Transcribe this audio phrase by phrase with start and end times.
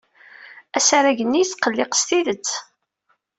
[0.77, 2.47] Asarag-nni yesqelliq s tidet.